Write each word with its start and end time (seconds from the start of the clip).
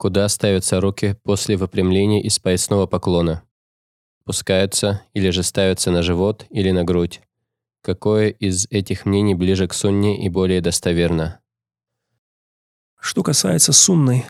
Куда 0.00 0.26
ставятся 0.30 0.80
руки 0.80 1.14
после 1.24 1.58
выпрямления 1.58 2.22
из 2.22 2.38
поясного 2.38 2.86
поклона? 2.86 3.42
Пускаются 4.24 5.02
или 5.12 5.28
же 5.28 5.42
ставятся 5.42 5.90
на 5.90 6.00
живот 6.00 6.46
или 6.48 6.70
на 6.70 6.84
грудь? 6.84 7.20
Какое 7.82 8.30
из 8.30 8.66
этих 8.70 9.04
мнений 9.04 9.34
ближе 9.34 9.68
к 9.68 9.74
сунне 9.74 10.24
и 10.24 10.30
более 10.30 10.62
достоверно? 10.62 11.40
Что 12.98 13.22
касается 13.22 13.74
сунны, 13.74 14.26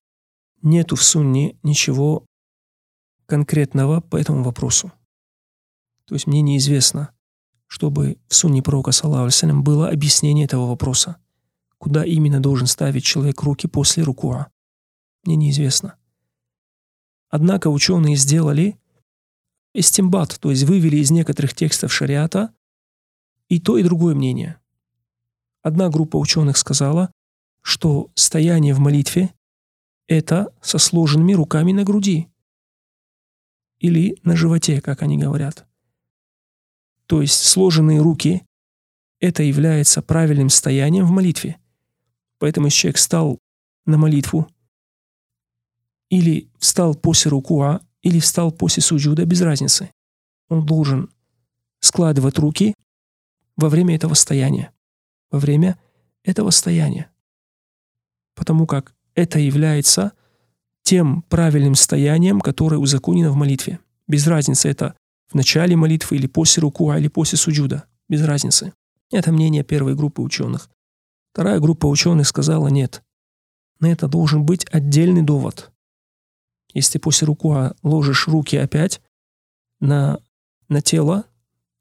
нету 0.61 0.97
в 0.97 1.05
сунне 1.05 1.57
ничего 1.63 2.27
конкретного 3.27 4.01
по 4.01 4.17
этому 4.17 4.43
вопросу. 4.43 4.91
То 6.05 6.17
есть 6.17 6.27
мне 6.27 6.43
неизвестно, 6.43 7.13
чтобы 7.69 8.19
в 8.27 8.35
сунне 8.35 8.61
пророка, 8.61 8.91
саллаху 8.91 9.31
было 9.63 9.89
объяснение 9.89 10.47
этого 10.47 10.67
вопроса. 10.67 11.19
Куда 11.79 12.05
именно 12.05 12.43
должен 12.43 12.67
ставить 12.67 13.05
человек 13.05 13.41
руки 13.45 13.69
после 13.69 14.03
рукуа? 14.03 14.49
Мне 15.25 15.37
неизвестно. 15.37 15.97
Однако 17.29 17.69
ученые 17.69 18.17
сделали 18.17 18.79
эстимбат, 19.73 20.39
то 20.41 20.51
есть 20.51 20.65
вывели 20.65 20.97
из 20.97 21.11
некоторых 21.11 21.55
текстов 21.55 21.93
шариата 21.93 22.53
и 23.49 23.61
то, 23.61 23.79
и 23.79 23.83
другое 23.83 24.15
мнение. 24.15 24.61
Одна 25.63 25.89
группа 25.91 26.17
ученых 26.17 26.57
сказала, 26.57 27.13
что 27.63 28.11
стояние 28.15 28.75
в 28.75 28.79
молитве– 28.79 29.35
это 30.09 30.53
со 30.63 30.79
сложенными 30.79 31.35
руками 31.35 31.73
на 31.73 31.85
груди 31.85 32.29
или 33.79 34.17
на 34.25 34.37
животе, 34.37 34.81
как 34.81 35.03
они 35.03 35.19
говорят. 35.19 35.67
То 37.07 37.23
есть 37.23 37.43
сложенные 37.43 38.01
руки– 38.01 38.43
это 39.21 39.43
является 39.43 40.03
правильным 40.03 40.49
стоянием 40.49 41.05
в 41.07 41.11
молитве. 41.11 41.59
Поэтому 42.39 42.67
если 42.67 42.79
человек 42.79 42.97
встал 42.97 43.39
на 43.85 43.99
молитву 43.99 44.49
или 46.11 46.51
встал 46.59 46.95
после 46.95 47.31
рукуа, 47.31 47.81
или 48.03 48.19
встал 48.19 48.53
после 48.53 48.83
суджуда, 48.83 49.25
без 49.25 49.41
разницы. 49.41 49.91
Он 50.49 50.67
должен 50.67 51.09
складывать 51.81 52.39
руки 52.39 52.75
во 53.57 53.69
время 53.69 53.95
этого 53.95 54.15
стояния. 54.15 54.73
Во 55.31 55.39
время 55.39 55.79
этого 56.25 56.51
стояния. 56.51 57.11
Потому 58.35 58.67
как 58.67 58.95
это 59.15 59.39
является 59.39 60.13
тем 60.83 61.23
правильным 61.23 61.75
стоянием, 61.75 62.41
которое 62.41 62.79
узаконено 62.79 63.31
в 63.31 63.37
молитве. 63.37 63.79
Без 64.09 64.27
разницы, 64.27 64.69
это 64.69 64.97
в 65.29 65.35
начале 65.35 65.77
молитвы 65.77 66.17
или 66.17 66.27
после 66.27 66.63
рукуа, 66.63 66.99
или 66.99 67.09
после 67.09 67.39
суджуда. 67.39 67.85
Без 68.09 68.25
разницы. 68.25 68.73
Это 69.13 69.31
мнение 69.31 69.63
первой 69.63 69.95
группы 69.95 70.23
ученых. 70.23 70.69
Вторая 71.33 71.61
группа 71.61 71.87
ученых 71.87 72.27
сказала 72.27 72.69
нет. 72.69 73.03
На 73.79 73.93
это 73.93 74.09
должен 74.09 74.45
быть 74.45 74.67
отдельный 74.73 75.23
довод. 75.23 75.71
Если 76.75 76.95
ты 76.95 76.99
после 76.99 77.27
рукуа 77.27 77.75
ложишь 77.83 78.29
руки 78.29 78.57
опять 78.57 79.01
на, 79.81 80.21
на 80.69 80.81
тело, 80.81 81.25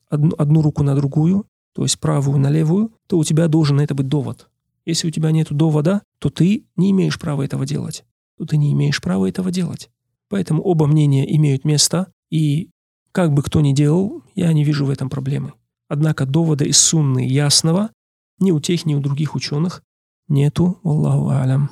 одну, 0.10 0.34
одну 0.38 0.62
руку 0.62 0.84
на 0.84 0.96
другую, 0.96 1.48
то 1.74 1.84
есть 1.84 2.00
правую 2.00 2.40
на 2.40 2.50
левую, 2.50 2.94
то 3.08 3.18
у 3.18 3.24
тебя 3.24 3.48
должен 3.48 3.78
на 3.78 3.82
это 3.82 3.96
быть 3.96 4.08
довод. 4.08 4.50
Если 4.86 5.08
у 5.08 5.12
тебя 5.12 5.32
нет 5.32 5.48
довода, 5.52 6.02
то 6.20 6.30
ты 6.30 6.66
не 6.76 6.92
имеешь 6.92 7.20
права 7.20 7.44
этого 7.44 7.66
делать. 7.66 8.04
То 8.38 8.46
ты 8.46 8.58
не 8.58 8.74
имеешь 8.74 9.02
права 9.02 9.28
этого 9.28 9.52
делать. 9.52 9.90
Поэтому 10.30 10.64
оба 10.64 10.88
мнения 10.88 11.36
имеют 11.36 11.66
место, 11.66 12.12
и 12.30 12.70
как 13.12 13.34
бы 13.34 13.44
кто 13.44 13.62
ни 13.62 13.74
делал, 13.74 14.24
я 14.36 14.52
не 14.54 14.64
вижу 14.64 14.86
в 14.86 14.90
этом 14.90 15.10
проблемы. 15.10 15.54
Однако 15.88 16.26
довода 16.26 16.66
из 16.66 16.78
сунны 16.78 17.28
ясного 17.28 17.92
ни 18.40 18.52
у 18.52 18.60
тех, 18.60 18.86
ни 18.86 18.96
у 18.96 19.00
других 19.00 19.36
ученых 19.36 19.84
нету, 20.28 20.80
Аллаху 20.84 21.30
алям. 21.30 21.72